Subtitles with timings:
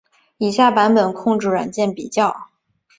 [0.39, 2.47] 以下是版本控制软件比较。